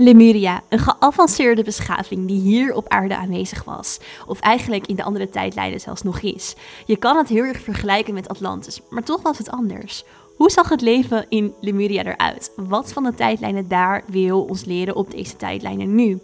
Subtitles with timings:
[0.00, 3.98] Lemuria, een geavanceerde beschaving die hier op aarde aanwezig was.
[4.26, 6.54] Of eigenlijk in de andere tijdlijnen zelfs nog is.
[6.86, 10.04] Je kan het heel erg vergelijken met Atlantis, maar toch was het anders.
[10.36, 12.52] Hoe zag het leven in Lemuria eruit?
[12.56, 16.18] Wat van de tijdlijnen daar wil ons leren op deze tijdlijnen nu?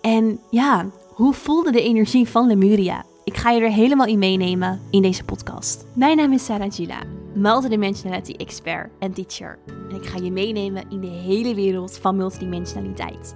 [0.00, 3.04] En ja, hoe voelde de energie van Lemuria?
[3.24, 5.84] Ik ga je er helemaal in meenemen in deze podcast.
[5.92, 7.00] Mijn naam is Sarah Gila,
[7.34, 9.58] multidimensionality expert en teacher.
[9.90, 13.34] En ik ga je meenemen in de hele wereld van multidimensionaliteit.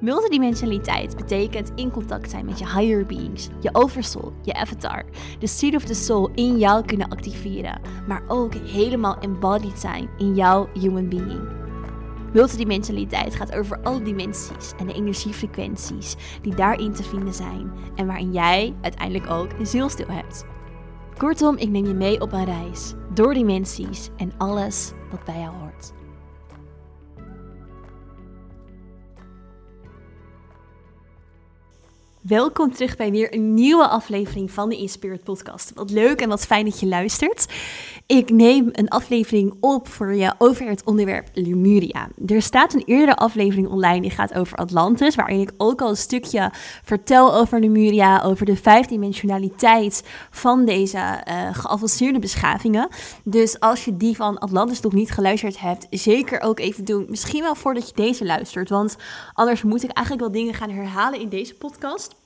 [0.00, 5.04] Multidimensionaliteit betekent in contact zijn met je higher beings, je oversoul, je avatar,
[5.38, 10.34] de seed of the soul in jou kunnen activeren, maar ook helemaal embodied zijn in
[10.34, 11.48] jouw human being.
[12.32, 18.32] Multidimensionaliteit gaat over alle dimensies en de energiefrequenties die daarin te vinden zijn en waarin
[18.32, 20.44] jij uiteindelijk ook een zielstil hebt.
[21.20, 25.54] Kortom, ik neem je mee op een reis door dimensies en alles wat bij jou
[25.56, 25.92] hoort.
[32.20, 35.72] Welkom terug bij weer een nieuwe aflevering van de Inspirit Podcast.
[35.74, 37.46] Wat leuk en wat fijn dat je luistert.
[38.06, 42.08] Ik neem een aflevering op voor je over het onderwerp Lemuria.
[42.26, 45.96] Er staat een eerdere aflevering online die gaat over Atlantis, waarin ik ook al een
[45.96, 46.50] stukje
[46.84, 52.88] vertel over Lemuria, over de vijfdimensionaliteit van deze uh, geavanceerde beschavingen.
[53.24, 57.06] Dus als je die van Atlantis nog niet geluisterd hebt, zeker ook even doen.
[57.08, 58.96] Misschien wel voordat je deze luistert, want
[59.32, 62.19] anders moet ik eigenlijk wel dingen gaan herhalen in deze podcast.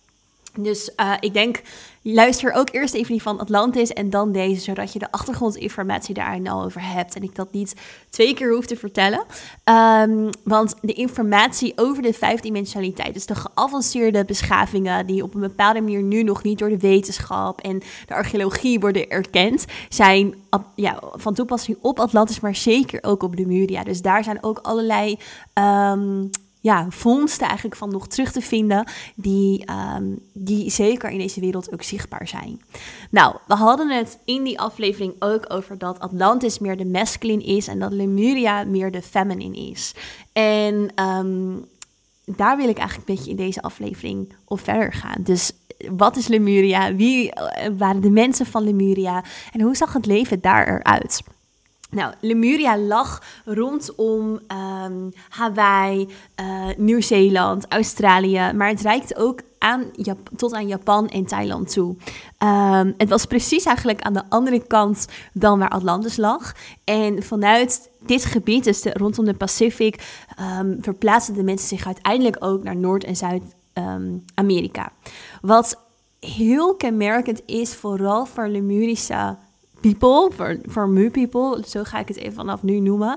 [0.59, 1.63] Dus uh, ik denk,
[2.03, 6.41] luister ook eerst even die van Atlantis en dan deze, zodat je de achtergrondinformatie daar
[6.45, 7.17] al over hebt.
[7.17, 7.75] En ik dat niet
[8.09, 9.25] twee keer hoef te vertellen.
[9.65, 15.81] Um, want de informatie over de vijfdimensionaliteit, dus de geavanceerde beschavingen die op een bepaalde
[15.81, 20.35] manier nu nog niet door de wetenschap en de archeologie worden erkend, zijn
[20.75, 23.85] ja, van toepassing op Atlantis, maar zeker ook op de Muria.
[23.85, 25.19] Dus daar zijn ook allerlei.
[25.55, 26.31] Um,
[26.65, 29.65] ja, vondsten eigenlijk van nog terug te vinden, die,
[29.97, 32.63] um, die zeker in deze wereld ook zichtbaar zijn.
[33.11, 37.69] Nou, we hadden het in die aflevering ook over dat Atlantis meer de masculine is
[37.69, 39.95] en dat Lemuria meer de feminine is.
[40.33, 41.65] En um,
[42.25, 45.23] daar wil ik eigenlijk een beetje in deze aflevering op verder gaan.
[45.23, 45.53] Dus
[45.91, 46.95] wat is Lemuria?
[46.95, 49.25] Wie eh, waren de mensen van Lemuria?
[49.53, 51.23] En hoe zag het leven daar eruit?
[51.95, 54.41] Nou, Lemuria lag rondom
[54.85, 56.09] um, Hawaii,
[56.41, 59.85] uh, Nieuw-Zeeland, Australië, maar het reikte ook aan
[60.37, 61.97] tot aan Japan en Thailand toe.
[62.39, 66.55] Um, het was precies eigenlijk aan de andere kant dan waar Atlantis lag.
[66.85, 70.25] En vanuit dit gebied, dus rondom de Pacific,
[70.61, 74.93] um, verplaatsten de mensen zich uiteindelijk ook naar Noord- en Zuid-Amerika.
[75.41, 75.79] Wat
[76.21, 79.37] heel kenmerkend is, vooral voor Lemurische
[79.91, 83.17] people, voor, voor mu people, zo ga ik het even vanaf nu noemen,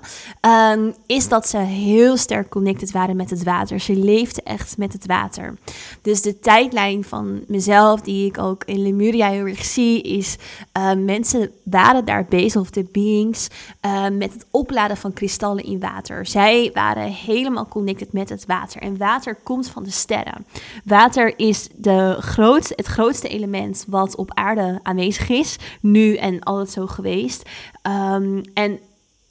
[0.71, 3.79] um, is dat ze heel sterk connected waren met het water.
[3.79, 5.57] Ze leefden echt met het water.
[6.01, 10.37] Dus de tijdlijn van mezelf, die ik ook in Lemuria heel erg zie, is
[10.77, 13.47] uh, mensen waren daar bezig, of de beings,
[13.85, 16.25] uh, met het opladen van kristallen in water.
[16.25, 18.81] Zij waren helemaal connected met het water.
[18.81, 20.45] En water komt van de sterren.
[20.83, 26.56] Water is de grootste, het grootste element wat op aarde aanwezig is, nu en al
[26.57, 27.49] altijd zo geweest.
[27.83, 28.79] Um, en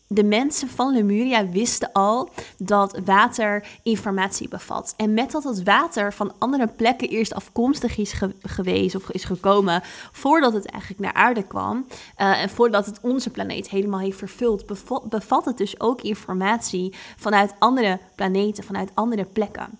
[0.08, 2.28] de mensen van Lemuria wisten al
[2.58, 4.94] dat water informatie bevat.
[4.96, 9.82] En met dat het water van andere plekken eerst afkomstig is geweest of is gekomen,
[10.12, 11.86] voordat het eigenlijk naar aarde kwam
[12.18, 16.94] uh, en voordat het onze planeet helemaal heeft vervuld, bevat, bevat het dus ook informatie
[17.16, 19.78] vanuit andere planeten, vanuit andere plekken.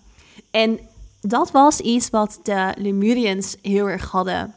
[0.51, 0.79] En
[1.21, 4.53] dat was iets wat de Lemurians heel erg hadden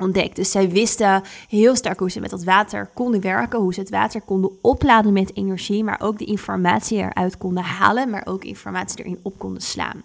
[0.00, 0.36] ontdekt.
[0.36, 3.90] Dus zij wisten heel sterk hoe ze met dat water konden werken, hoe ze het
[3.90, 8.98] water konden opladen met energie, maar ook de informatie eruit konden halen, maar ook informatie
[8.98, 10.02] erin op konden slaan.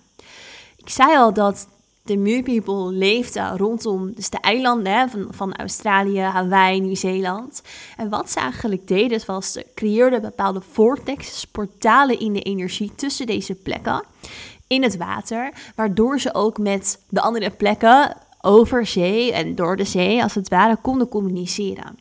[0.77, 1.67] Ik zei al dat
[2.03, 7.61] de Muur People leefden rondom dus de eilanden van, van Australië, Hawaii, Nieuw-Zeeland.
[7.97, 13.25] En wat ze eigenlijk deden, was ze creëerden bepaalde vortexes, portalen in de energie tussen
[13.25, 14.03] deze plekken
[14.67, 19.83] in het water, waardoor ze ook met de andere plekken over zee en door de
[19.83, 21.97] zee, als het ware, konden communiceren.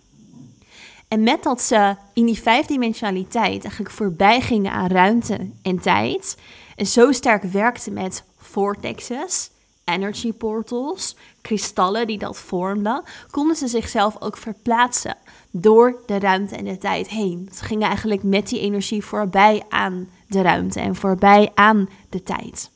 [1.08, 6.36] En met dat ze in die vijfdimensionaliteit eigenlijk voorbij gingen aan ruimte en tijd,
[6.76, 9.50] en zo sterk werkten met vortexes,
[9.84, 15.16] energy portals, kristallen die dat vormden, konden ze zichzelf ook verplaatsen
[15.50, 17.48] door de ruimte en de tijd heen.
[17.54, 22.70] Ze gingen eigenlijk met die energie voorbij aan de ruimte en voorbij aan de tijd.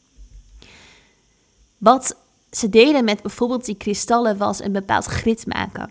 [1.78, 2.16] Wat
[2.50, 5.90] ze deden met bijvoorbeeld die kristallen was een bepaald grid maken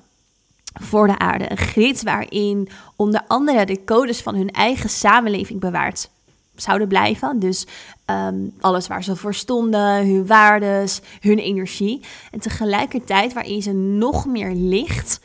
[0.81, 1.51] voor de aarde.
[1.51, 6.09] Een grid waarin onder andere de codes van hun eigen samenleving bewaard
[6.55, 7.39] zouden blijven.
[7.39, 7.67] Dus
[8.05, 12.01] ehm, alles waar ze voor stonden, hun waardes, hun energie.
[12.31, 15.19] En tegelijkertijd waarin ze nog meer licht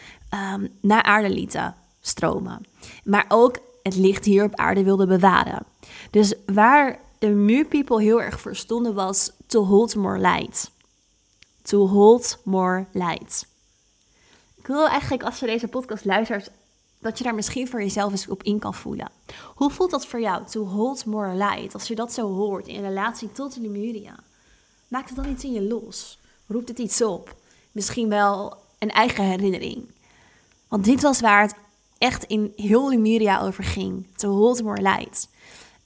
[0.55, 2.67] um, naar aarde lieten stromen.
[3.05, 5.62] Maar ook het licht hier op aarde wilden bewaren.
[6.11, 10.71] Dus waar de Muur People heel erg voor stonden was to hold more light.
[11.70, 13.46] To hold more light.
[14.56, 16.50] Ik wil eigenlijk als je deze podcast luistert,
[16.99, 19.11] dat je daar misschien voor jezelf eens op in kan voelen.
[19.55, 22.82] Hoe voelt dat voor jou, to hold more light, als je dat zo hoort in
[22.82, 24.14] relatie tot Lemuria?
[24.88, 26.19] Maakt het dan iets in je los?
[26.46, 27.34] Roept het iets op?
[27.72, 29.90] Misschien wel een eigen herinnering.
[30.69, 31.55] Want dit was waar het
[31.99, 34.06] echt in heel Lemuria over ging.
[34.17, 35.28] To hold more light.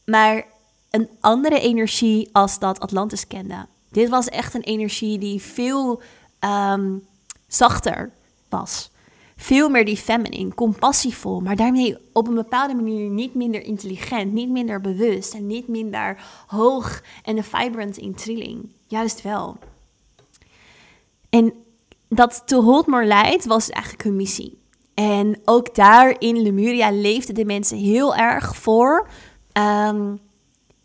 [0.05, 0.45] Maar
[0.91, 3.67] een andere energie als dat Atlantis kende.
[3.95, 6.03] Dit was echt een energie die veel
[6.41, 7.07] um,
[7.47, 8.11] zachter
[8.49, 8.91] was.
[9.37, 14.51] Veel meer die feminine, compassievol, maar daarmee op een bepaalde manier niet minder intelligent, niet
[14.51, 18.73] minder bewust en niet minder hoog en vibrant in trilling.
[18.87, 19.57] Juist wel.
[21.31, 21.53] En
[22.09, 24.59] dat To Hold More Light was eigenlijk hun missie.
[24.95, 29.09] En ook daar in Lemuria leefden de mensen heel erg voor
[29.53, 30.21] um,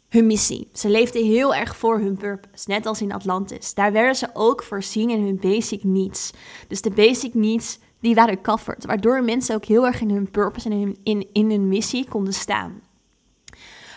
[0.10, 0.68] hun missie.
[0.74, 3.74] Ze leefden heel erg voor hun purpose, net als in Atlantis.
[3.74, 6.32] Daar werden ze ook voorzien in hun basic needs.
[6.68, 10.70] Dus de basic needs die waren covered, waardoor mensen ook heel erg in hun purpose
[10.70, 12.82] en in, in, in hun missie konden staan.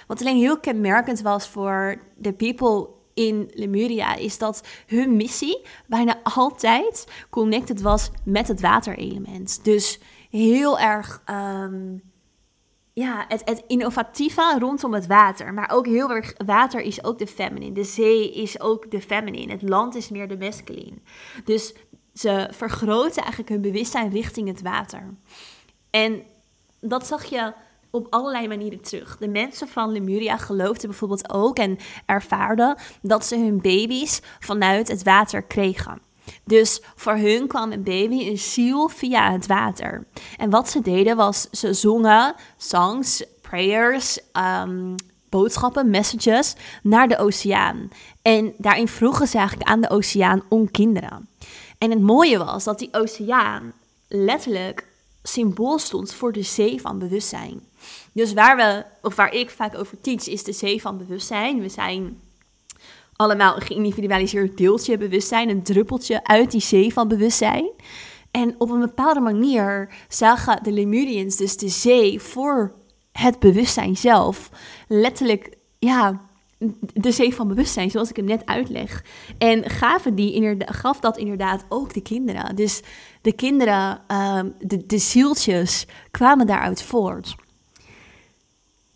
[0.07, 6.21] Wat alleen heel kenmerkend was voor de people in Lemuria is dat hun missie bijna
[6.23, 9.65] altijd connected was met het waterelement.
[9.65, 10.01] Dus
[10.31, 12.03] heel erg um,
[12.93, 15.55] ja, het, het innovatieve rondom het water.
[15.55, 17.75] Maar ook heel erg, water is ook de feminine.
[17.75, 19.53] De zee is ook de feminine.
[19.53, 20.97] Het land is meer de masculine.
[21.45, 21.75] Dus
[22.15, 25.15] ze vergroten eigenlijk hun bewustzijn richting het water.
[25.91, 26.23] En
[26.81, 27.53] dat zag je
[27.91, 29.17] op allerlei manieren terug.
[29.17, 35.03] De mensen van Lemuria geloofden bijvoorbeeld ook en ervaarden dat ze hun baby's vanuit het
[35.03, 36.01] water kregen.
[36.45, 40.07] Dus voor hun kwam een baby een ziel via het water.
[40.37, 44.19] En wat ze deden was, ze zongen songs, prayers,
[44.65, 44.95] um,
[45.29, 47.89] boodschappen, messages naar de oceaan.
[48.23, 51.29] En daarin vroegen ze eigenlijk aan de oceaan om kinderen.
[51.79, 53.73] En het mooie was dat die oceaan
[54.09, 54.87] letterlijk
[55.23, 57.61] symbool stond voor de zee van bewustzijn.
[58.13, 61.61] Dus waar we, of waar ik vaak over teach, is de zee van bewustzijn.
[61.61, 62.21] We zijn
[63.17, 67.71] allemaal een geïndividualiseerd deeltje bewustzijn, een druppeltje uit die zee van bewustzijn.
[68.31, 72.75] En op een bepaalde manier zagen de Lemurians dus de zee voor
[73.13, 74.51] het bewustzijn zelf.
[74.89, 76.21] Letterlijk, ja,
[76.95, 79.05] de zee van bewustzijn, zoals ik hem net uitleg.
[79.39, 82.57] En gaven die gaf dat inderdaad ook de kinderen.
[82.57, 82.83] Dus
[83.23, 87.35] de kinderen, ehm, de, de zieltjes, kwamen daaruit voort.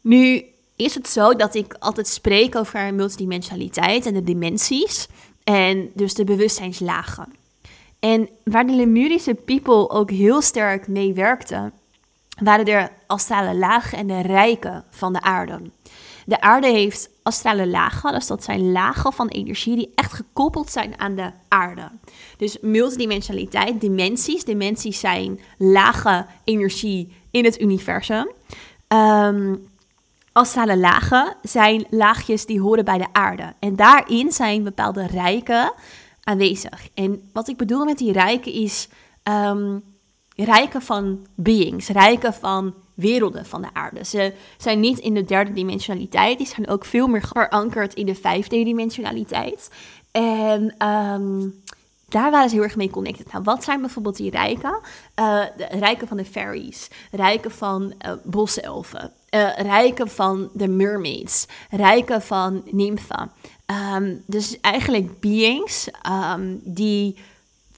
[0.00, 0.44] Nu
[0.76, 5.08] is het zo dat ik altijd spreek over multidimensionaliteit en de dimensies.
[5.44, 7.32] En dus de bewustzijnslagen.
[7.98, 11.72] En waar de Lemurische people ook heel sterk mee werkten,
[12.42, 15.60] waren de astrale lagen en de rijken van de aarde.
[16.26, 21.00] De aarde heeft astrale lagen, dus dat zijn lagen van energie die echt gekoppeld zijn
[21.00, 21.90] aan de aarde.
[22.36, 24.44] Dus multidimensionaliteit, dimensies.
[24.44, 28.30] Dimensies zijn lage energie in het universum.
[28.88, 29.68] Um,
[30.36, 33.52] astrale lagen zijn laagjes die horen bij de aarde.
[33.58, 35.72] En daarin zijn bepaalde rijken
[36.22, 36.88] aanwezig.
[36.94, 38.88] En wat ik bedoel met die rijken is
[39.24, 39.82] um,
[40.34, 44.04] rijken van beings, rijken van werelden van de aarde.
[44.04, 48.14] Ze zijn niet in de derde dimensionaliteit, die zijn ook veel meer verankerd in de
[48.14, 49.70] vijfde dimensionaliteit.
[50.10, 51.62] En um,
[52.08, 53.32] daar waren ze heel erg mee connected.
[53.32, 54.80] Nou, wat zijn bijvoorbeeld die rijken?
[55.20, 61.46] Uh, de rijken van de fairies, rijken van uh, boselfen, uh, rijken van de mermaids,
[61.70, 63.30] rijken van nymfen.
[63.94, 65.88] Um, dus eigenlijk beings
[66.32, 67.16] um, die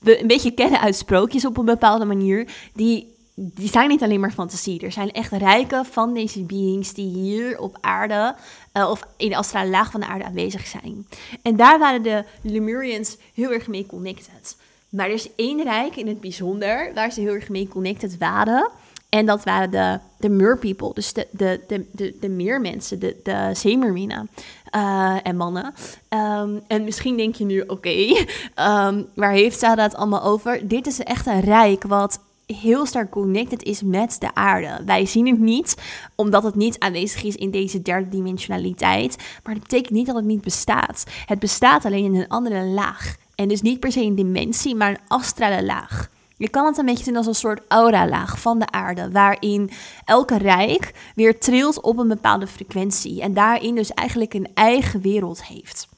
[0.01, 4.21] we een beetje kennen uit sprookjes op een bepaalde manier, die die zijn niet alleen
[4.21, 4.81] maar fantasie.
[4.81, 8.35] Er zijn echt rijken van deze beings die hier op aarde
[8.75, 11.07] uh, of in de astrale laag van de aarde aanwezig zijn.
[11.43, 14.57] En daar waren de Lemurians heel erg mee connected.
[14.89, 18.71] Maar er is één rijk in het bijzonder waar ze heel erg mee connected waren.
[19.09, 23.17] En dat waren de, de Mer people, dus de, de, de, de, de meermensen, de,
[23.23, 24.31] de zeemerminnen
[24.75, 25.75] uh, en mannen.
[26.09, 28.15] Um, en misschien denk je nu, oké,
[28.57, 30.69] um, waar heeft zij dat allemaal over?
[30.69, 34.85] Dit is echt een rijk wat heel sterk connected is met de aarde.
[34.85, 35.77] Wij zien het niet,
[36.15, 39.17] omdat het niet aanwezig is in deze derde dimensionaliteit.
[39.43, 41.05] Maar dat betekent niet dat het niet bestaat.
[41.27, 43.17] Het bestaat alleen in een andere laag.
[43.35, 46.11] En dus niet per se een dimensie, maar een astrale laag.
[46.39, 49.71] Je kan het een beetje zien als een soort aura-laag van de aarde, waarin
[50.05, 55.45] elke rijk weer trilt op een bepaalde frequentie en daarin dus eigenlijk een eigen wereld
[55.45, 55.89] heeft.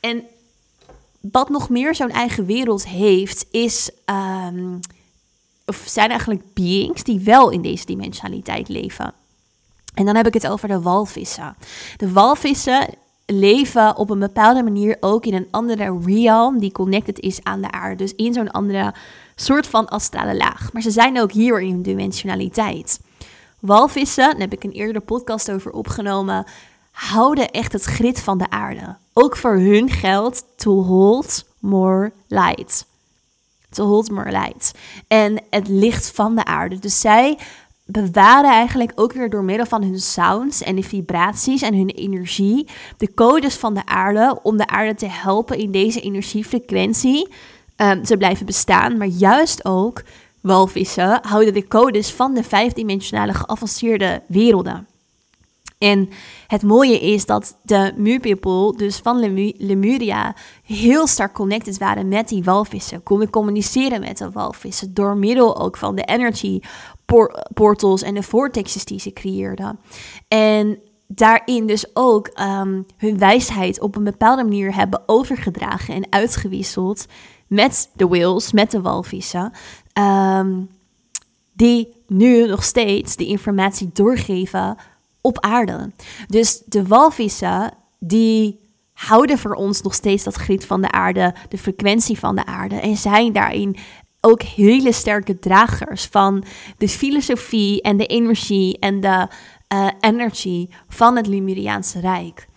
[0.00, 0.24] En
[1.20, 3.90] wat nog meer zo'n eigen wereld heeft, is,
[4.46, 4.80] um,
[5.66, 9.12] of zijn eigenlijk beings die wel in deze dimensionaliteit leven.
[9.94, 11.56] En dan heb ik het over de walvissen.
[11.96, 12.88] De walvissen
[13.26, 17.70] leven op een bepaalde manier ook in een andere realm die connected is aan de
[17.70, 17.96] aarde.
[17.96, 18.94] Dus in zo'n andere
[19.34, 20.72] soort van astrale laag.
[20.72, 23.00] Maar ze zijn ook hier in dimensionaliteit.
[23.58, 26.46] Walvissen, daar heb ik een eerdere podcast over opgenomen,
[26.90, 28.96] houden echt het grid van de aarde.
[29.12, 32.86] Ook voor hun geld to hold more light.
[33.70, 34.72] To hold more light.
[35.06, 36.78] En het licht van de aarde.
[36.78, 37.38] Dus zij
[37.84, 42.68] bewaren eigenlijk ook weer door middel van hun sounds en de vibraties en hun energie
[42.96, 47.28] de codes van de aarde om de aarde te helpen in deze energiefrequentie
[47.82, 48.96] um, te blijven bestaan.
[48.96, 50.02] Maar juist ook
[50.40, 54.86] walvissen houden de codes van de vijfdimensionale geavanceerde werelden.
[55.78, 56.08] En
[56.46, 58.38] het mooie is dat de Muur
[58.76, 60.34] dus van Lemuria,
[60.64, 63.02] heel sterk connected waren met die walvissen.
[63.02, 66.60] Konden communiceren met de walvissen door middel ook van de energy
[67.54, 69.78] portals en de vortexes die ze creëerden.
[70.28, 77.06] En daarin dus ook um, hun wijsheid op een bepaalde manier hebben overgedragen en uitgewisseld
[77.52, 79.52] met de whales, met de walvissen.
[79.98, 80.70] Um,
[81.52, 84.76] die nu nog steeds de informatie doorgeven
[85.20, 85.92] op aarde.
[86.26, 88.60] Dus de walvissen die
[88.92, 92.74] houden voor ons nog steeds dat grid van de aarde, de frequentie van de aarde
[92.74, 93.76] en zijn daarin
[94.20, 96.44] ook hele sterke dragers van
[96.78, 99.28] de filosofie en de energie en de
[100.00, 102.48] energy van het Lemuriaanse Rijk.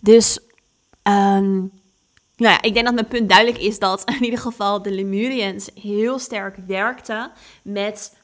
[0.00, 0.38] Dus
[1.02, 1.72] um,
[2.42, 5.70] nou ja, ik denk dat mijn punt duidelijk is dat in ieder geval de Lemurians
[5.74, 7.30] heel sterk werkten
[7.62, 8.20] met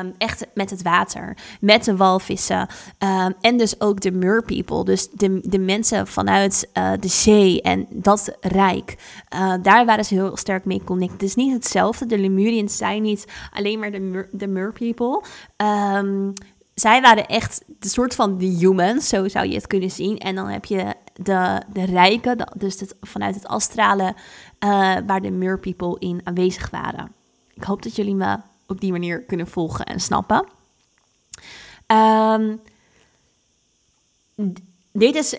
[0.00, 5.10] Um, echt met het water, met de walvissen um, en dus ook de merpeople, dus
[5.10, 8.96] de, de mensen vanuit uh, de zee en dat rijk.
[9.34, 11.20] Uh, daar waren ze heel sterk mee connected.
[11.20, 15.22] Het is niet hetzelfde, de Lemurians zijn niet alleen maar de, mer, de merpeople.
[15.96, 16.32] Um,
[16.74, 20.18] zij waren echt de soort van de humans, zo zou je het kunnen zien.
[20.18, 24.14] En dan heb je de, de rijken, dus het, vanuit het astrale,
[24.64, 27.12] uh, waar de merpeople in aanwezig waren.
[27.54, 30.46] Ik hoop dat jullie me op die manier kunnen volgen en snappen.
[31.86, 32.60] Um,
[34.92, 35.38] dit is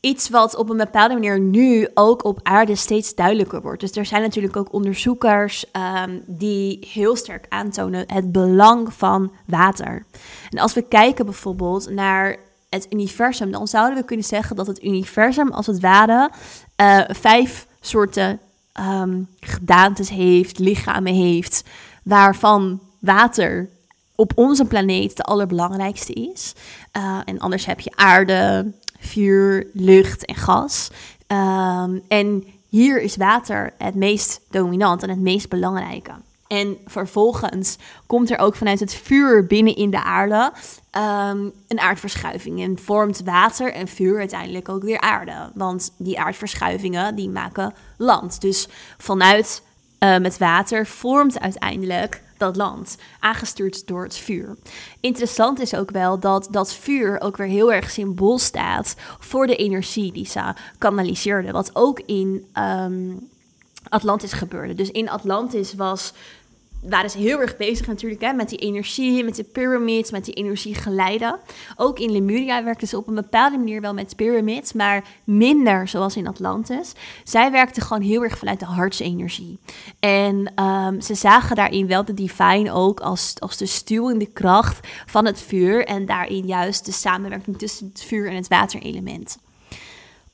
[0.00, 3.80] iets wat op een bepaalde manier nu ook op aarde steeds duidelijker wordt.
[3.80, 5.64] Dus er zijn natuurlijk ook onderzoekers
[6.06, 10.04] um, die heel sterk aantonen het belang van water.
[10.50, 12.36] En als we kijken bijvoorbeeld naar
[12.68, 16.30] het universum, dan zouden we kunnen zeggen dat het universum als het ware
[16.80, 18.40] uh, vijf soorten
[18.80, 21.64] um, gedaantes heeft, lichamen heeft
[22.02, 23.68] waarvan water
[24.14, 26.54] op onze planeet de allerbelangrijkste is.
[26.96, 30.90] Uh, en anders heb je aarde, vuur, lucht en gas.
[31.26, 36.12] Um, en hier is water het meest dominant en het meest belangrijke.
[36.48, 37.76] En vervolgens
[38.06, 40.52] komt er ook vanuit het vuur binnen in de aarde
[40.92, 42.62] um, een aardverschuiving.
[42.62, 45.50] En vormt water en vuur uiteindelijk ook weer aarde.
[45.54, 48.40] Want die aardverschuivingen die maken land.
[48.40, 49.62] Dus vanuit
[50.00, 54.56] uh, met water vormt uiteindelijk dat land, aangestuurd door het vuur.
[55.00, 59.56] Interessant is ook wel dat dat vuur ook weer heel erg symbool staat voor de
[59.56, 63.28] energie die ze kanaliseerde, wat ook in um,
[63.88, 64.74] Atlantis gebeurde.
[64.74, 66.12] Dus in Atlantis was
[66.82, 70.34] waren ze heel erg bezig natuurlijk hè, met die energie, met de pyramids, met die
[70.34, 71.38] energiegeleiden.
[71.76, 76.16] Ook in Lemuria werkten ze op een bepaalde manier wel met pyramids, maar minder zoals
[76.16, 76.92] in Atlantis.
[77.24, 79.58] Zij werkten gewoon heel erg vanuit de hartsenergie.
[80.00, 85.24] En um, ze zagen daarin wel de divine ook als, als de stuwende kracht van
[85.24, 89.38] het vuur en daarin juist de samenwerking tussen het vuur en het waterelement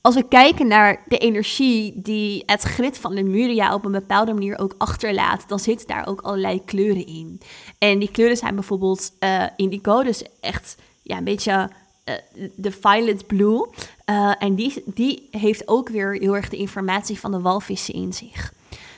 [0.05, 4.59] als we kijken naar de energie die het grid van Lemuria op een bepaalde manier
[4.59, 7.41] ook achterlaat, dan zitten daar ook allerlei kleuren in.
[7.77, 11.69] En die kleuren zijn bijvoorbeeld uh, indigo, dus echt ja, een beetje
[12.05, 12.15] uh,
[12.55, 13.67] de violet blue.
[14.09, 18.13] Uh, en die, die heeft ook weer heel erg de informatie van de walvissen in
[18.13, 18.53] zich.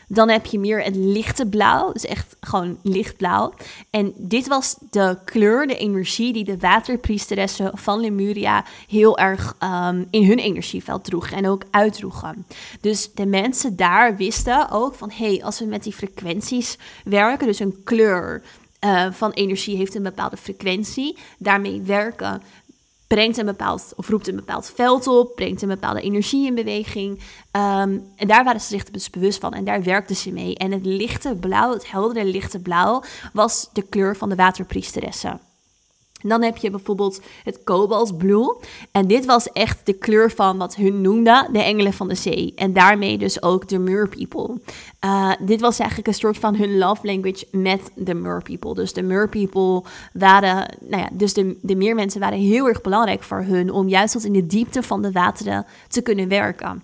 [0.07, 3.53] Dan heb je meer het lichte blauw, dus echt gewoon lichtblauw.
[3.89, 10.07] En dit was de kleur, de energie die de waterpriesteressen van Lemuria heel erg um,
[10.09, 12.45] in hun energieveld droegen en ook uitdroegen.
[12.81, 17.47] Dus de mensen daar wisten ook van, hé, hey, als we met die frequenties werken,
[17.47, 18.43] dus een kleur
[18.85, 22.41] uh, van energie heeft een bepaalde frequentie, daarmee werken
[23.07, 27.19] brengt een bepaald, of roept een bepaald veld op, brengt een bepaalde energie in beweging.
[27.51, 30.55] Ehm, en daar waren ze zich dus bewust van en daar werkten ze mee.
[30.55, 35.46] En het lichte blauw, het heldere lichte blauw, was de kleur van de waterpriesteressen.
[36.21, 38.55] Dan heb je bijvoorbeeld het kobaltblue.
[38.91, 42.53] En dit was echt de kleur van wat hun noemden de engelen van de zee.
[42.55, 44.59] En daarmee dus ook de merpeople.
[45.05, 48.73] Uh, dit was eigenlijk een soort van hun love language met de merpeople.
[48.73, 49.83] Dus de merpeople
[50.13, 53.71] waren, nou ja, dus de, de meermensen waren heel erg belangrijk voor hun...
[53.71, 56.83] om juist tot in de diepte van de wateren te kunnen werken.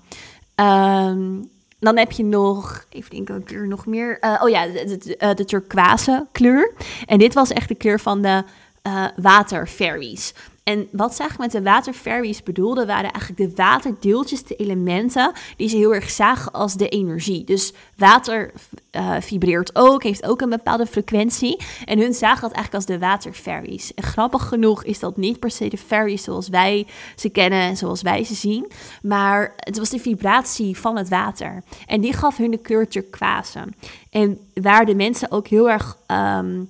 [0.55, 4.17] Um, dan heb je nog, even denken, een kleur nog meer.
[4.21, 6.73] Uh, oh ja, de, de, de, de turquoise kleur.
[7.05, 8.43] En dit was echt de kleur van de
[8.87, 10.33] uh, waterfairies.
[10.63, 15.69] En wat ze eigenlijk met de waterfairies bedoelden, waren eigenlijk de waterdeeltjes, de elementen, die
[15.69, 17.43] ze heel erg zagen als de energie.
[17.43, 18.51] Dus water
[18.91, 21.59] uh, vibreert ook, heeft ook een bepaalde frequentie.
[21.85, 23.93] En hun zagen dat eigenlijk als de waterfairies.
[23.93, 27.77] En grappig genoeg is dat niet per se de fairies zoals wij ze kennen en
[27.77, 28.71] zoals wij ze zien.
[29.01, 31.63] Maar het was de vibratie van het water.
[31.85, 33.67] En die gaf hun de kleur turquoise.
[34.09, 36.69] En waar de mensen ook heel erg um,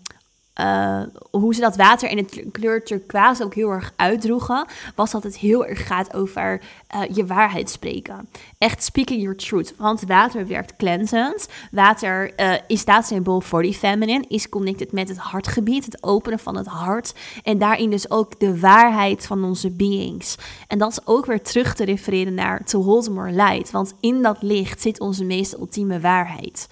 [0.62, 5.24] uh, hoe ze dat water in het kleur turquoise ook heel erg uitdroegen, was dat
[5.24, 6.62] het heel erg gaat over
[6.96, 8.30] uh, je waarheid spreken.
[8.58, 9.74] Echt speaking your truth.
[9.78, 11.48] Want water werkt cleansend.
[11.72, 16.58] Water uh, is staatssymbool voor die feminine, is connected met het hartgebied, het openen van
[16.58, 17.14] het hart.
[17.44, 20.38] En daarin dus ook de waarheid van onze beings.
[20.68, 23.72] En dat is ook weer terug te refereren naar To Hold More Light.
[23.72, 26.68] Want in dat licht zit onze meest ultieme waarheid.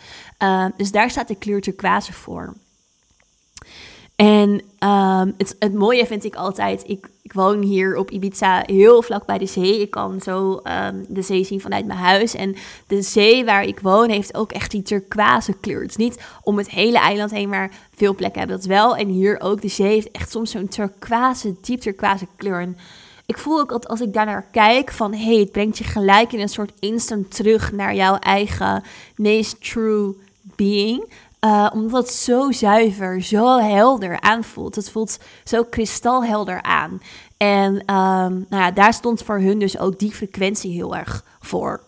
[0.78, 2.54] dus daar staat de kleur turquoise voor.
[4.22, 9.26] En um, het, mooie vind ik altijd, ik, ik woon hier op Ibiza heel vlak
[9.26, 9.82] bij de zee.
[9.82, 12.36] Ik kan zo um, de zee zien vanuit mijn huis.
[12.36, 12.56] En
[12.88, 15.82] de zee waar ik woon heeft ook echt die turquoise kleur.
[15.82, 18.96] Het is niet om het hele eiland heen, maar veel plekken hebben dat wel.
[18.96, 22.62] En hier ook, de zee heeft echt soms zo'n turquoise, diep turquoise kleur.
[22.62, 22.78] En
[23.26, 25.14] ik voel ook dat als ik daarnaar kijk van...
[25.14, 28.84] hé, hey, het brengt je gelijk in een soort instant terug naar jouw eigen
[29.16, 30.16] meest true
[30.56, 31.30] being...
[31.46, 34.76] Uh, omdat het zo zuiver, zo helder aanvoelt.
[34.76, 37.02] Het voelt zo kristalhelder aan.
[37.38, 41.84] En um, nou ja, daar stond voor hun dus ook die frequentie heel erg voor.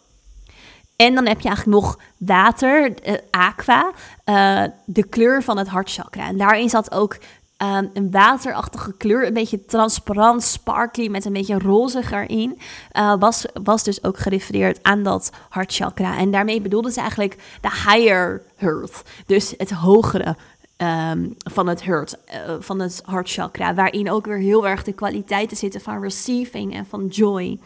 [0.95, 3.91] En dan heb je eigenlijk nog water, uh, aqua,
[4.25, 6.27] uh, de kleur van het hartchakra.
[6.27, 7.17] En daarin zat ook
[7.63, 12.59] Um, een waterachtige kleur, een beetje transparant, sparkly, met een beetje rozig erin,
[12.93, 16.17] uh, was, was dus ook gerefereerd aan dat hartchakra.
[16.17, 20.35] En daarmee bedoelde ze eigenlijk de higher heart, dus het hogere
[20.77, 25.57] um, van het hurt, uh, van het hartchakra, waarin ook weer heel erg de kwaliteiten
[25.57, 27.59] zitten van receiving en van joy.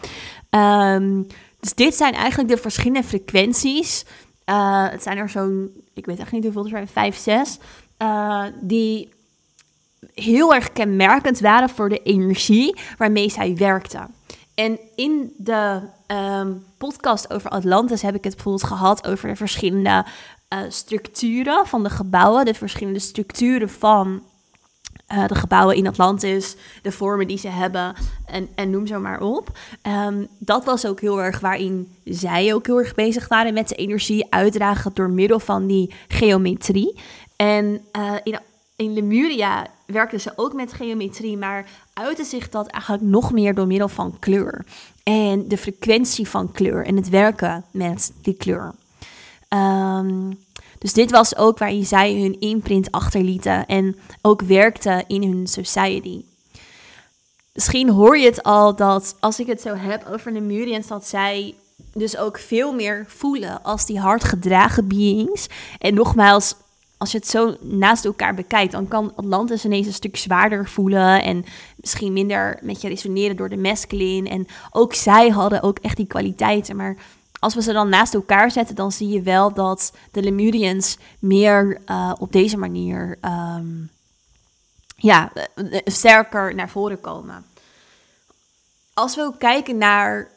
[0.49, 1.27] Um,
[1.60, 4.05] dus dit zijn eigenlijk de verschillende frequenties.
[4.45, 7.60] Uh, het zijn er zo'n, ik weet echt niet hoeveel er zijn, vijf, zes,
[8.01, 9.15] uh, die
[10.13, 13.99] heel erg kenmerkend waren voor de energie waarmee zij werkte.
[14.55, 20.05] En in de um, podcast over Atlantis heb ik het bijvoorbeeld gehad over de verschillende
[20.53, 24.23] uh, structuren van de gebouwen, de verschillende structuren van
[25.13, 29.21] uh, de gebouwen in Atlantis, de vormen die ze hebben en, en noem zo maar
[29.21, 29.57] op.
[30.07, 33.75] Um, dat was ook heel erg waarin zij ook heel erg bezig waren met de
[33.75, 36.99] energie uitdragen door middel van die geometrie.
[37.36, 38.39] En uh, in
[38.77, 43.67] in Lemuria werkten ze ook met geometrie, maar uitte zich dat eigenlijk nog meer door
[43.67, 44.65] middel van kleur.
[45.04, 48.73] En de frequentie van kleur en het werken met die kleur.
[49.50, 50.45] Um,
[50.80, 56.23] dus dit was ook waarin zij hun imprint achterlieten en ook werkten in hun society.
[57.54, 61.56] Misschien hoor je het al dat als ik het zo heb over Lemurians, dat zij
[61.93, 65.47] dus ook veel meer voelen als die hard gedragen beings.
[65.78, 66.56] En nogmaals,
[66.97, 71.23] als je het zo naast elkaar bekijkt, dan kan Atlantis ineens een stuk zwaarder voelen
[71.23, 74.29] en misschien minder met je resoneren door de masculine.
[74.29, 76.75] En ook zij hadden ook echt die kwaliteiten.
[76.75, 76.95] Maar
[77.39, 81.81] als we ze dan naast elkaar zetten, dan zie je wel dat de Lemurians meer
[81.86, 83.89] uh, op deze manier um,
[84.95, 87.45] ja, eh, sterker naar voren komen.
[88.93, 90.27] Als we ook kijken naar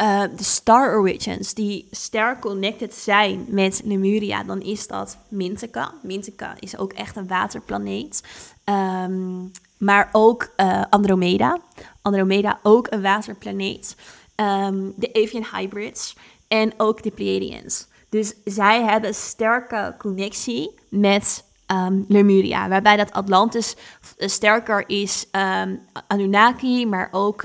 [0.00, 5.94] uh, de Star Origins die sterk connected zijn met Lemuria, dan is dat Mintaka.
[6.02, 8.22] Mintaka is ook echt een waterplaneet.
[8.64, 11.60] Um, maar ook uh, Andromeda.
[12.02, 13.96] Andromeda ook een waterplaneet.
[14.36, 16.16] Um, de Avian Hybrids
[16.48, 17.86] en ook de Pleiadians.
[18.08, 22.68] Dus zij hebben sterke connectie met um, Lemuria.
[22.68, 23.76] Waarbij dat Atlantis
[24.18, 27.44] sterker is um, Anunnaki, maar ook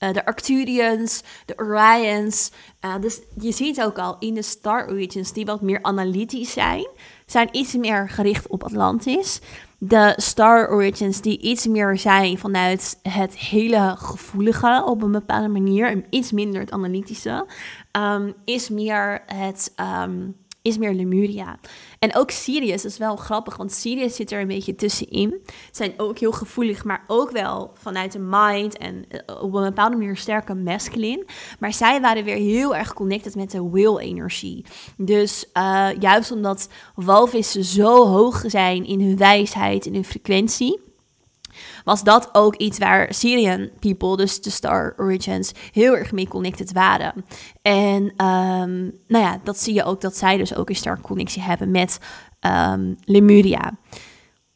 [0.00, 2.50] uh, de Arcturians, de Orions.
[2.84, 6.86] Uh, dus je ziet ook al in de Star Origins, die wat meer analytisch zijn,
[7.26, 9.40] zijn iets meer gericht op Atlantis.
[9.78, 15.88] de Star Origins die iets meer zijn vanuit het hele gevoelige op een bepaalde manier
[15.88, 17.46] en iets minder het analytische,
[17.92, 19.72] um, is meer het
[20.04, 21.58] um, is meer Lemuria.
[21.98, 25.40] En ook Sirius is wel grappig, want Sirius zit er een beetje tussenin.
[25.70, 29.96] Zijn ook heel gevoelig, maar ook wel vanuit de mind en eh, op een bepaalde
[29.96, 31.24] manier sterke masculine.
[31.58, 34.64] Maar zij waren weer heel erg connected met de will-energie.
[34.96, 40.85] Dus uh, juist omdat walvissen zo hoog zijn in hun wijsheid, in hun frequentie
[41.86, 46.72] was dat ook iets waar Syrian people, dus de Star Origins, heel erg mee connected
[46.72, 47.24] waren.
[47.62, 51.42] En um, nou ja, dat zie je ook dat zij dus ook een sterke connectie
[51.42, 51.98] hebben met
[52.40, 53.72] um, Lemuria.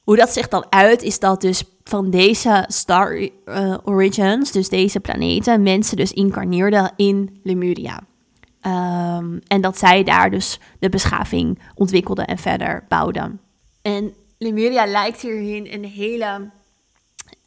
[0.03, 5.01] Hoe dat zich dan uit, is dat dus van deze Star uh, Origins, dus deze
[5.01, 8.01] planeten, mensen dus incarneerden in Lemuria.
[8.67, 13.41] Um, en dat zij daar dus de beschaving ontwikkelden en verder bouwden.
[13.83, 16.51] En Lemuria lijkt hierin een hele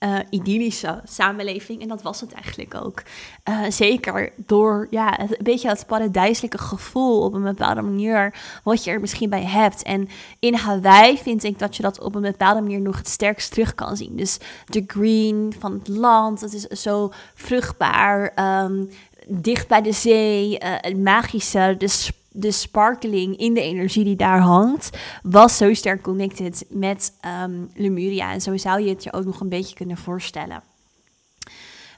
[0.04, 1.82] uh, idyllische samenleving.
[1.82, 3.04] En dat was het eigenlijk ook.
[3.50, 8.36] Uh, zeker door ja, een beetje het paradijselijke gevoel op een bepaalde manier.
[8.64, 9.84] Wat je er misschien bij hebt.
[9.84, 13.52] En in Hawaii vind ik dat je dat op een bepaalde manier nog het sterkst
[13.52, 14.16] terug kan zien.
[14.16, 16.42] Dus de green van het land.
[16.42, 18.34] Het is zo vruchtbaar.
[18.64, 18.90] Um,
[19.28, 20.52] dicht bij de zee.
[20.52, 21.76] Uh, het magische.
[21.78, 21.88] De
[22.34, 28.32] de sparkling in de energie die daar hangt, was zo sterk connected met um, Lemuria.
[28.32, 30.64] En zo zou je het je ook nog een beetje kunnen voorstellen.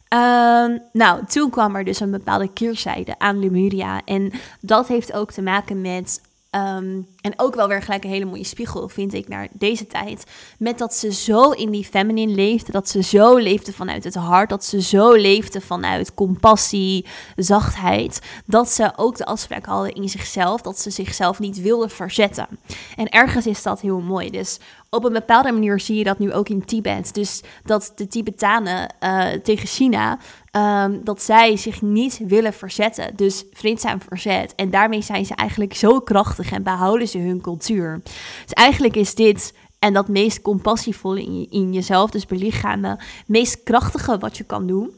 [0.09, 4.01] Um, nou, toen kwam er dus een bepaalde keerzijde aan Lemuria.
[4.05, 6.21] En dat heeft ook te maken met
[6.55, 10.23] Um, en ook wel weer gelijk een hele mooie spiegel, vind ik, naar deze tijd.
[10.57, 14.49] Met dat ze zo in die feminine leefde, dat ze zo leefde vanuit het hart,
[14.49, 18.21] dat ze zo leefde vanuit compassie, zachtheid.
[18.45, 22.47] Dat ze ook de afspraak hadden in zichzelf, dat ze zichzelf niet wilden verzetten.
[22.95, 24.29] En ergens is dat heel mooi.
[24.29, 27.13] Dus op een bepaalde manier zie je dat nu ook in Tibet.
[27.13, 30.17] Dus dat de Tibetanen uh, tegen China
[30.57, 33.15] um, dat zij zich niet willen verzetten.
[33.15, 34.55] Dus vreedzaam verzet.
[34.55, 38.01] En daarmee zijn ze eigenlijk zo krachtig en behouden ze hun cultuur.
[38.43, 44.17] Dus eigenlijk is dit en dat meest compassievolle in, in jezelf, dus belichamen, meest krachtige
[44.17, 44.91] wat je kan doen.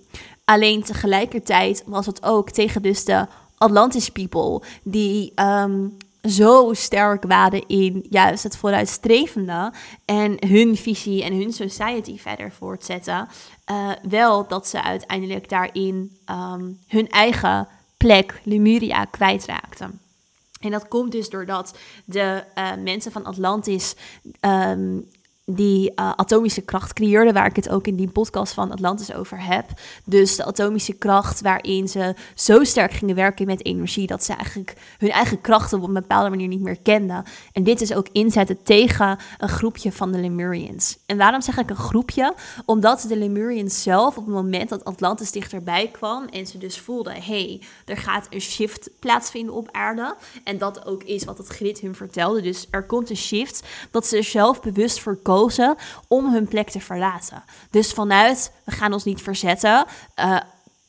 [0.46, 7.68] Alleen tegelijkertijd was het ook tegen dus de Atlantis people, die um, zo sterk waren
[7.68, 9.74] in juist het vooruitstrevende
[10.06, 13.28] en hun visie en hun society verder voortzetten.
[13.72, 20.00] Uh, wel dat ze uiteindelijk daarin um, hun eigen plek, Lemuria, kwijtraakten.
[20.60, 23.96] En dat komt dus doordat de uh, mensen van Atlantis
[24.42, 25.10] um,
[25.52, 29.44] die uh, atomische kracht creëerde, waar ik het ook in die podcast van Atlantis over
[29.44, 29.66] heb.
[30.06, 34.74] Dus de atomische kracht waarin ze zo sterk gingen werken met energie dat ze eigenlijk
[34.98, 37.24] hun eigen krachten op een bepaalde manier niet meer kenden.
[37.52, 40.98] En dit is ook inzetten tegen een groepje van de Lemurians.
[41.06, 42.34] En waarom zeg ik een groepje?
[42.66, 47.24] Omdat de Lemurians zelf op het moment dat Atlantis dichterbij kwam en ze dus voelden,
[47.24, 50.16] hey, er gaat een shift plaatsvinden op aarde.
[50.44, 52.42] En dat ook is wat het grid hun vertelde.
[52.42, 55.20] Dus er komt een shift dat ze zelf bewust voor
[56.08, 57.43] om hun plek te verlaten.
[57.71, 59.86] Dus vanuit, we gaan ons niet verzetten.
[60.19, 60.39] Uh,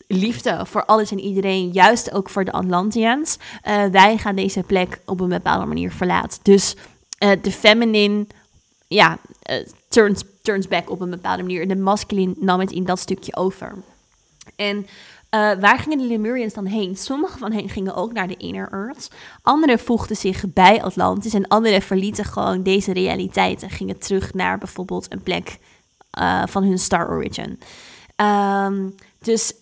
[0.07, 3.37] liefde voor alles en iedereen, juist ook voor de Atlanteans.
[3.65, 6.39] Uh, wij gaan deze plek op een bepaalde manier verlaten.
[6.43, 6.77] Dus
[7.19, 8.27] uh, de feminine,
[8.87, 9.19] ja,
[9.89, 11.69] turns, turns back op een bepaalde manier.
[11.69, 13.75] De masculine nam het in dat stukje over.
[14.57, 14.87] En
[15.31, 16.97] uh, waar gingen de Lemurians dan heen?
[16.97, 19.11] Sommige van hen gingen ook naar de Inner Earth.
[19.43, 21.35] Anderen voegden zich bij Atlantis.
[21.35, 25.59] En anderen verlieten gewoon deze realiteit en gingen terug naar bijvoorbeeld een plek
[26.19, 27.61] uh, van hun star origin.
[28.17, 29.55] Um, dus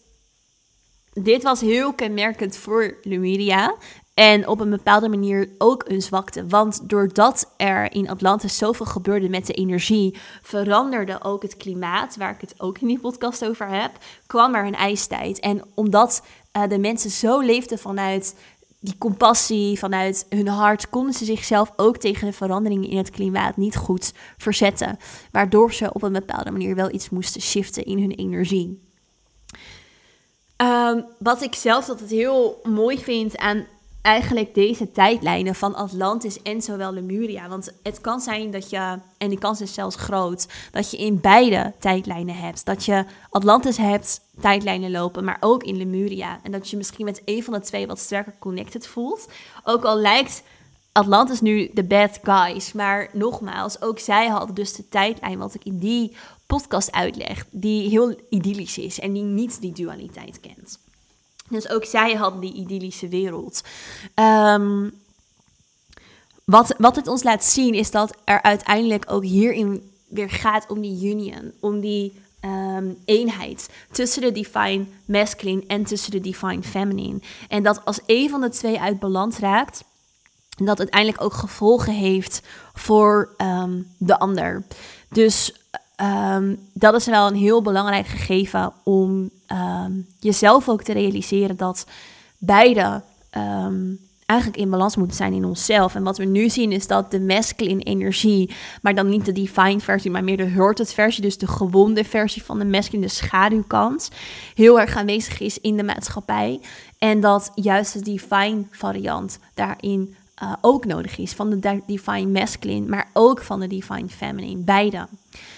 [1.13, 3.75] dit was heel kenmerkend voor Lemuria.
[4.17, 6.47] En op een bepaalde manier ook een zwakte.
[6.47, 12.31] Want doordat er in Atlantis zoveel gebeurde met de energie, veranderde ook het klimaat, waar
[12.31, 13.91] ik het ook in die podcast over heb,
[14.27, 15.41] kwam er een ijstijd.
[15.41, 16.23] En omdat
[16.57, 18.37] uh, de mensen zo leefden vanuit
[18.81, 23.57] die compassie, vanuit hun hart, konden ze zichzelf ook tegen de veranderingen in het klimaat
[23.57, 24.99] niet goed verzetten.
[25.33, 28.85] Waardoor ze op een bepaalde manier wel iets moesten shiften in hun energie.
[30.63, 33.67] Um, wat ik zelf altijd heel mooi vind aan
[34.07, 37.49] eigenlijk deze tijdlijnen van Atlantis en zowel Lemuria.
[37.49, 41.21] Want het kan zijn dat je, en die kans is zelfs groot, dat je in
[41.21, 42.65] beide tijdlijnen hebt.
[42.65, 46.41] Dat je Atlantis hebt, tijdlijnen lopen, maar ook in Lemuria.
[46.43, 49.29] En dat je misschien met een van de twee wat sterker connected voelt.
[49.65, 50.43] Ook al lijkt
[50.93, 52.73] Atlantis nu de bad guys.
[52.73, 56.17] Maar nogmaals, ook zij hadden dus de tijdlijn wat ik in die
[56.47, 60.79] podcast uitleg, die heel idyllisch is en die niet die dualiteit kent.
[61.49, 63.63] Dus ook zij hadden die idyllische wereld.
[64.15, 64.93] Um,
[66.45, 70.81] wat, wat het ons laat zien is dat er uiteindelijk ook hierin weer gaat om
[70.81, 77.21] die union, om die ehm, eenheid tussen de divine masculine en tussen de divine feminine.
[77.49, 79.85] En dat als een van de twee uit balans raakt,
[80.57, 82.43] dat uiteindelijk ook gevolgen heeft
[82.75, 84.67] voor ehm, de ander.
[85.09, 85.53] Dus
[85.97, 89.31] ehm, dat is wel een heel belangrijk gegeven om
[90.21, 91.87] jezelf ook te realiseren dat
[92.39, 93.03] beide
[94.27, 95.95] eigenlijk in balans moeten zijn in onszelf.
[95.95, 99.81] En wat we nu zien is dat de masculine energie, maar dan niet de divine
[99.81, 104.11] versie, maar meer de hurted versie, dus de gewonde versie van de masculine, de schaduwkant,
[104.55, 106.61] heel erg aanwezig is in de maatschappij.
[106.99, 111.33] En dat juist de divine variant daarin uh, ook nodig is.
[111.33, 114.63] Van de divine masculine, maar ook van de divine feminine.
[114.63, 115.07] Beide.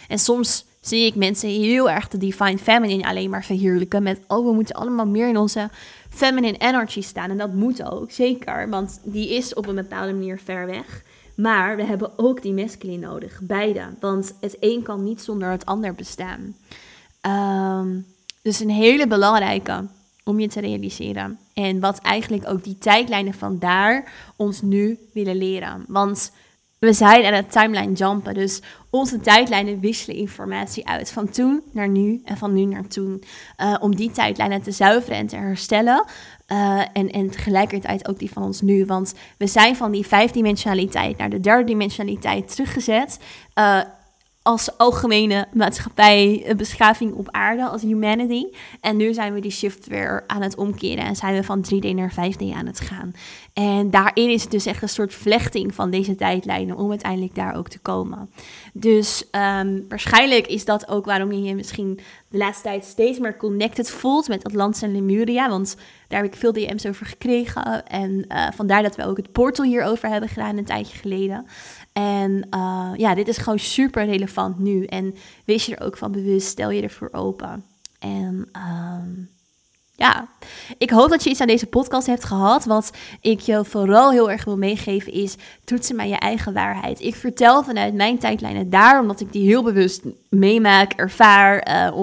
[0.09, 4.47] En soms zie ik mensen heel erg de divine feminine alleen maar verheerlijken met, oh,
[4.47, 5.71] we moeten allemaal meer in onze
[6.11, 7.31] feminine energy staan.
[7.31, 11.03] En dat moet ook, zeker, want die is op een bepaalde manier ver weg.
[11.37, 13.83] Maar we hebben ook die masculine nodig, beide.
[14.01, 16.57] Want het een kan niet zonder het ander bestaan.
[17.83, 18.07] Um,
[18.43, 19.85] dus een hele belangrijke
[20.29, 21.39] om je te realiseren.
[21.55, 25.85] En wat eigenlijk ook die tijdlijnen van daar ons nu willen leren.
[25.87, 26.33] Want
[26.79, 28.35] we zijn aan het timeline jumpen.
[28.35, 31.13] Dus onze tijdlijnen wisselen informatie uit.
[31.13, 33.23] Van toen naar nu en van nu naar toen.
[33.61, 36.05] Uh, om die tijdlijnen te zuiveren en te herstellen.
[36.53, 38.85] Uh, en, en tegelijkertijd ook die van ons nu.
[38.85, 43.19] Want we zijn van die vijfdimensionaliteit naar de derde dimensionaliteit teruggezet.
[43.59, 43.81] Uh,
[44.43, 48.45] als algemene maatschappij, beschaving op aarde, als humanity.
[48.81, 51.95] En nu zijn we die shift weer aan het omkeren en zijn we van 3D
[51.95, 53.13] naar 5D aan het gaan.
[53.53, 57.57] En daarin is het dus echt een soort vlechting van deze tijdlijnen om uiteindelijk daar
[57.57, 58.31] ook te komen.
[58.73, 63.37] Dus um, waarschijnlijk is dat ook waarom je je misschien de laatste tijd steeds meer
[63.37, 65.49] connected voelt met Atlantis en Lemuria.
[65.49, 65.77] Want
[66.09, 67.87] daar heb ik veel DM's over gekregen.
[67.87, 71.47] En uh, vandaar dat we ook het portal hierover hebben gedaan een tijdje geleden.
[71.93, 74.85] En uh, ja, dit is gewoon super relevant nu.
[74.85, 75.15] En
[75.45, 77.65] wees je er ook van bewust, stel je ervoor open.
[77.99, 79.29] En um,
[79.99, 80.29] ja,
[80.79, 82.65] ik hoop dat je iets aan deze podcast hebt gehad.
[82.65, 87.01] Wat ik je vooral heel erg wil meegeven is, toetsen maar je eigen waarheid.
[87.01, 91.97] Ik vertel vanuit mijn tijdlijnen daar, omdat ik die heel bewust meemaak, ervaar, uh,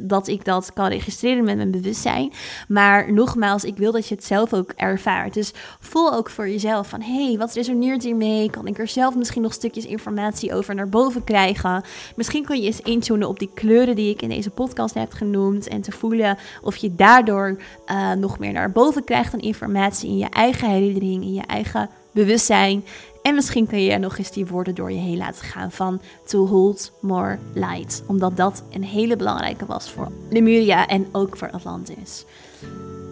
[0.00, 2.32] omdat ik dat kan registreren met mijn bewustzijn.
[2.68, 5.34] Maar nogmaals, ik wil dat je het zelf ook ervaart.
[5.34, 8.50] Dus voel ook voor jezelf van, hé, hey, wat resoneert hiermee?
[8.50, 11.82] Kan ik er zelf misschien nog stukjes informatie over naar boven krijgen?
[12.16, 15.68] Misschien kun je eens intunen op die kleuren die ik in deze podcast heb genoemd
[15.68, 17.56] en te voelen of je daardoor
[17.86, 21.90] uh, nog meer naar boven krijgt aan informatie in je eigen herinnering, in je eigen
[22.12, 22.84] bewustzijn.
[23.26, 26.46] En misschien kun je nog eens die woorden door je heen laten gaan van to
[26.46, 28.02] hold more light.
[28.06, 32.24] Omdat dat een hele belangrijke was voor Lemuria en ook voor Atlantis.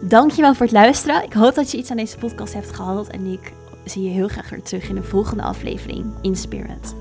[0.03, 1.25] Dankjewel voor het luisteren.
[1.25, 3.09] Ik hoop dat je iets aan deze podcast hebt gehad.
[3.09, 3.53] En ik
[3.85, 6.95] zie je heel graag weer terug in de volgende aflevering in Spirit.